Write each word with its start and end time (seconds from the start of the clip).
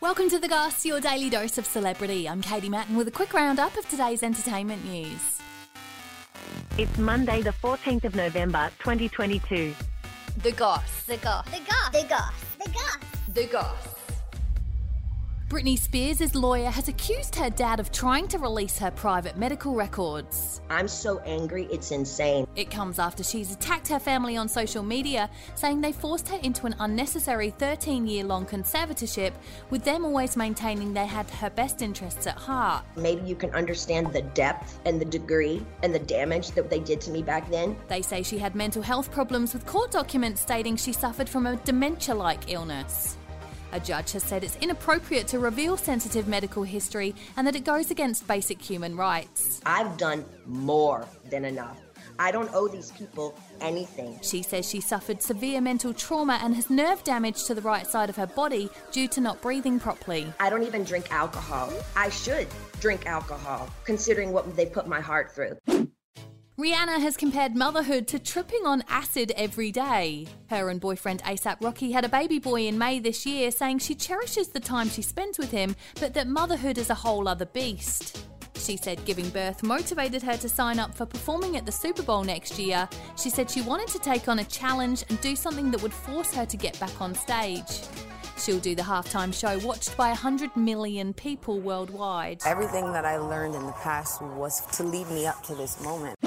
Welcome 0.00 0.30
to 0.30 0.38
The 0.38 0.46
Goss, 0.46 0.86
your 0.86 1.00
daily 1.00 1.28
dose 1.28 1.58
of 1.58 1.66
celebrity. 1.66 2.28
I'm 2.28 2.40
Katie 2.40 2.68
Mattin 2.68 2.94
with 2.94 3.08
a 3.08 3.10
quick 3.10 3.34
roundup 3.34 3.76
of 3.76 3.88
today's 3.88 4.22
entertainment 4.22 4.84
news. 4.84 5.40
It's 6.78 6.96
Monday, 6.98 7.42
the 7.42 7.50
14th 7.50 8.04
of 8.04 8.14
November, 8.14 8.70
2022. 8.78 9.74
The 10.40 10.52
Goss. 10.52 11.02
The 11.02 11.16
goss. 11.16 11.46
The 11.46 11.58
goss. 11.68 11.90
The 11.90 12.06
goss. 12.08 12.32
The 12.64 12.70
goss. 12.70 12.98
The 13.34 13.46
Goss. 13.46 13.97
Britney 15.48 15.78
Spears' 15.78 16.34
lawyer 16.34 16.68
has 16.68 16.88
accused 16.88 17.34
her 17.36 17.48
dad 17.48 17.80
of 17.80 17.90
trying 17.90 18.28
to 18.28 18.38
release 18.38 18.76
her 18.76 18.90
private 18.90 19.38
medical 19.38 19.74
records. 19.74 20.60
I'm 20.68 20.88
so 20.88 21.20
angry, 21.20 21.66
it's 21.70 21.90
insane. 21.90 22.46
It 22.54 22.70
comes 22.70 22.98
after 22.98 23.24
she's 23.24 23.54
attacked 23.54 23.88
her 23.88 23.98
family 23.98 24.36
on 24.36 24.46
social 24.50 24.82
media, 24.82 25.30
saying 25.54 25.80
they 25.80 25.92
forced 25.92 26.28
her 26.28 26.36
into 26.42 26.66
an 26.66 26.76
unnecessary 26.80 27.48
13 27.48 28.06
year 28.06 28.24
long 28.24 28.44
conservatorship, 28.44 29.32
with 29.70 29.84
them 29.84 30.04
always 30.04 30.36
maintaining 30.36 30.92
they 30.92 31.06
had 31.06 31.30
her 31.30 31.48
best 31.48 31.80
interests 31.80 32.26
at 32.26 32.36
heart. 32.36 32.84
Maybe 32.94 33.26
you 33.26 33.34
can 33.34 33.50
understand 33.54 34.12
the 34.12 34.20
depth 34.20 34.78
and 34.84 35.00
the 35.00 35.06
degree 35.06 35.64
and 35.82 35.94
the 35.94 35.98
damage 35.98 36.50
that 36.50 36.68
they 36.68 36.80
did 36.80 37.00
to 37.00 37.10
me 37.10 37.22
back 37.22 37.50
then. 37.50 37.74
They 37.88 38.02
say 38.02 38.22
she 38.22 38.36
had 38.36 38.54
mental 38.54 38.82
health 38.82 39.10
problems, 39.10 39.54
with 39.54 39.64
court 39.64 39.92
documents 39.92 40.42
stating 40.42 40.76
she 40.76 40.92
suffered 40.92 41.26
from 41.26 41.46
a 41.46 41.56
dementia 41.56 42.14
like 42.14 42.52
illness. 42.52 43.16
A 43.72 43.80
judge 43.80 44.12
has 44.12 44.22
said 44.22 44.44
it's 44.44 44.56
inappropriate 44.56 45.26
to 45.28 45.38
reveal 45.38 45.76
sensitive 45.76 46.26
medical 46.26 46.62
history 46.62 47.14
and 47.36 47.46
that 47.46 47.54
it 47.54 47.64
goes 47.64 47.90
against 47.90 48.26
basic 48.26 48.60
human 48.62 48.96
rights. 48.96 49.60
I've 49.66 49.96
done 49.98 50.24
more 50.46 51.06
than 51.30 51.44
enough. 51.44 51.78
I 52.20 52.32
don't 52.32 52.52
owe 52.52 52.66
these 52.66 52.90
people 52.92 53.38
anything. 53.60 54.18
She 54.22 54.42
says 54.42 54.68
she 54.68 54.80
suffered 54.80 55.22
severe 55.22 55.60
mental 55.60 55.94
trauma 55.94 56.40
and 56.42 56.54
has 56.56 56.68
nerve 56.68 57.04
damage 57.04 57.44
to 57.44 57.54
the 57.54 57.60
right 57.60 57.86
side 57.86 58.10
of 58.10 58.16
her 58.16 58.26
body 58.26 58.70
due 58.90 59.06
to 59.08 59.20
not 59.20 59.40
breathing 59.40 59.78
properly. 59.78 60.32
I 60.40 60.50
don't 60.50 60.64
even 60.64 60.82
drink 60.82 61.12
alcohol. 61.12 61.72
I 61.94 62.08
should 62.08 62.48
drink 62.80 63.06
alcohol, 63.06 63.68
considering 63.84 64.32
what 64.32 64.56
they 64.56 64.66
put 64.66 64.88
my 64.88 65.00
heart 65.00 65.30
through. 65.32 65.56
Rihanna 66.58 67.00
has 67.00 67.16
compared 67.16 67.54
motherhood 67.54 68.08
to 68.08 68.18
tripping 68.18 68.66
on 68.66 68.82
acid 68.88 69.32
every 69.36 69.70
day. 69.70 70.26
Her 70.50 70.70
and 70.70 70.80
boyfriend 70.80 71.22
ASAP 71.22 71.58
Rocky 71.60 71.92
had 71.92 72.04
a 72.04 72.08
baby 72.08 72.40
boy 72.40 72.66
in 72.66 72.76
May 72.76 72.98
this 72.98 73.24
year, 73.24 73.52
saying 73.52 73.78
she 73.78 73.94
cherishes 73.94 74.48
the 74.48 74.58
time 74.58 74.88
she 74.88 75.02
spends 75.02 75.38
with 75.38 75.52
him, 75.52 75.76
but 76.00 76.14
that 76.14 76.26
motherhood 76.26 76.76
is 76.76 76.90
a 76.90 76.96
whole 76.96 77.28
other 77.28 77.46
beast. 77.46 78.26
She 78.56 78.76
said 78.76 79.04
giving 79.04 79.28
birth 79.28 79.62
motivated 79.62 80.20
her 80.24 80.36
to 80.36 80.48
sign 80.48 80.80
up 80.80 80.96
for 80.96 81.06
performing 81.06 81.56
at 81.56 81.64
the 81.64 81.70
Super 81.70 82.02
Bowl 82.02 82.24
next 82.24 82.58
year. 82.58 82.88
She 83.16 83.30
said 83.30 83.48
she 83.48 83.62
wanted 83.62 83.86
to 83.90 84.00
take 84.00 84.26
on 84.26 84.40
a 84.40 84.44
challenge 84.44 85.04
and 85.08 85.20
do 85.20 85.36
something 85.36 85.70
that 85.70 85.80
would 85.80 85.94
force 85.94 86.34
her 86.34 86.44
to 86.44 86.56
get 86.56 86.80
back 86.80 87.00
on 87.00 87.14
stage. 87.14 87.82
She'll 88.36 88.58
do 88.58 88.74
the 88.74 88.82
halftime 88.82 89.32
show 89.32 89.64
watched 89.64 89.96
by 89.96 90.08
100 90.08 90.56
million 90.56 91.12
people 91.14 91.60
worldwide. 91.60 92.42
Everything 92.44 92.92
that 92.92 93.04
I 93.04 93.16
learned 93.18 93.54
in 93.54 93.64
the 93.64 93.72
past 93.72 94.20
was 94.22 94.60
to 94.76 94.82
lead 94.82 95.08
me 95.10 95.26
up 95.26 95.42
to 95.44 95.54
this 95.54 95.80
moment. 95.82 96.18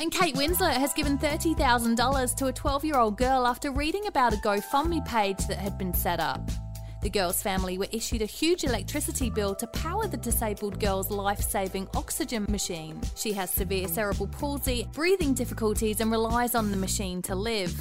And 0.00 0.10
Kate 0.10 0.34
Winslet 0.34 0.78
has 0.78 0.94
given 0.94 1.18
$30,000 1.18 2.34
to 2.36 2.46
a 2.46 2.52
12 2.52 2.84
year 2.86 2.98
old 2.98 3.18
girl 3.18 3.46
after 3.46 3.70
reading 3.70 4.06
about 4.06 4.32
a 4.32 4.38
GoFundMe 4.38 5.04
page 5.04 5.46
that 5.46 5.58
had 5.58 5.76
been 5.76 5.92
set 5.92 6.20
up. 6.20 6.40
The 7.02 7.10
girl's 7.10 7.42
family 7.42 7.76
were 7.76 7.86
issued 7.92 8.22
a 8.22 8.26
huge 8.26 8.64
electricity 8.64 9.28
bill 9.28 9.54
to 9.56 9.66
power 9.66 10.06
the 10.06 10.16
disabled 10.16 10.80
girl's 10.80 11.10
life 11.10 11.42
saving 11.42 11.86
oxygen 11.94 12.46
machine. 12.48 12.98
She 13.14 13.34
has 13.34 13.50
severe 13.50 13.88
cerebral 13.88 14.28
palsy, 14.28 14.88
breathing 14.94 15.34
difficulties, 15.34 16.00
and 16.00 16.10
relies 16.10 16.54
on 16.54 16.70
the 16.70 16.78
machine 16.78 17.20
to 17.22 17.34
live. 17.34 17.74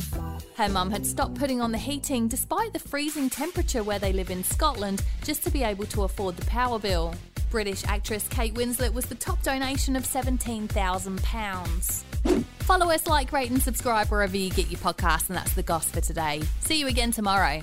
Her 0.58 0.68
mum 0.68 0.92
had 0.92 1.06
stopped 1.06 1.36
putting 1.36 1.62
on 1.62 1.72
the 1.72 1.78
heating 1.78 2.28
despite 2.28 2.74
the 2.74 2.80
freezing 2.80 3.30
temperature 3.30 3.84
where 3.84 4.00
they 4.00 4.12
live 4.12 4.30
in 4.30 4.44
Scotland 4.44 5.04
just 5.24 5.42
to 5.44 5.50
be 5.50 5.64
able 5.64 5.86
to 5.86 6.04
afford 6.04 6.36
the 6.36 6.46
power 6.48 6.80
bill. 6.80 7.14
British 7.50 7.84
actress 7.86 8.28
Kate 8.28 8.54
Winslet 8.54 8.94
was 8.94 9.06
the 9.06 9.16
top 9.16 9.42
donation 9.44 9.96
of 9.96 10.04
£17,000. 10.04 12.44
Follow 12.64 12.92
us, 12.92 13.08
like, 13.08 13.32
rate, 13.32 13.50
and 13.50 13.62
subscribe 13.62 14.08
wherever 14.08 14.38
you 14.38 14.50
get 14.52 14.70
your 14.70 14.80
podcasts, 14.80 15.30
and 15.30 15.38
that's 15.38 15.54
the 15.54 15.64
goss 15.64 15.90
for 15.90 16.02
today. 16.02 16.42
See 16.62 16.80
you 16.80 16.88
again 16.88 17.12
tomorrow. 17.12 17.62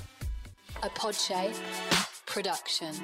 A 0.83 0.89
Podshape 0.91 1.57
production. 2.27 2.95